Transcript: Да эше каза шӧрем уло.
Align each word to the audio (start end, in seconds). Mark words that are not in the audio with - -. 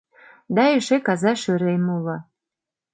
Да 0.55 0.63
эше 0.77 0.97
каза 1.07 1.31
шӧрем 1.41 1.85
уло. 1.97 2.17